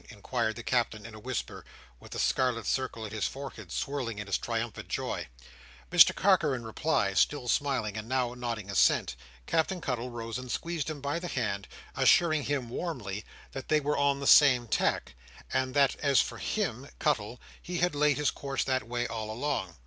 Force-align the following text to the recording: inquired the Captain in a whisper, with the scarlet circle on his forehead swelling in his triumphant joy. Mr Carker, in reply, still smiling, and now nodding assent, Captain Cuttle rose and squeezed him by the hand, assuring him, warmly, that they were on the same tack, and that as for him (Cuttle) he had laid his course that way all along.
inquired 0.09 0.55
the 0.55 0.63
Captain 0.63 1.05
in 1.05 1.13
a 1.13 1.19
whisper, 1.19 1.63
with 1.99 2.11
the 2.11 2.17
scarlet 2.17 2.65
circle 2.65 3.03
on 3.03 3.11
his 3.11 3.27
forehead 3.27 3.71
swelling 3.71 4.17
in 4.17 4.25
his 4.25 4.39
triumphant 4.39 4.87
joy. 4.87 5.27
Mr 5.91 6.11
Carker, 6.15 6.55
in 6.55 6.63
reply, 6.63 7.13
still 7.13 7.47
smiling, 7.47 7.95
and 7.95 8.09
now 8.09 8.33
nodding 8.33 8.71
assent, 8.71 9.15
Captain 9.45 9.79
Cuttle 9.79 10.09
rose 10.09 10.39
and 10.39 10.51
squeezed 10.51 10.89
him 10.89 11.01
by 11.01 11.19
the 11.19 11.27
hand, 11.27 11.67
assuring 11.95 12.45
him, 12.45 12.67
warmly, 12.67 13.23
that 13.51 13.67
they 13.67 13.79
were 13.79 13.95
on 13.95 14.19
the 14.19 14.25
same 14.25 14.67
tack, 14.67 15.13
and 15.53 15.75
that 15.75 15.95
as 15.97 16.19
for 16.19 16.39
him 16.39 16.89
(Cuttle) 16.97 17.39
he 17.61 17.77
had 17.77 17.93
laid 17.93 18.17
his 18.17 18.31
course 18.31 18.63
that 18.63 18.87
way 18.87 19.05
all 19.05 19.29
along. 19.29 19.75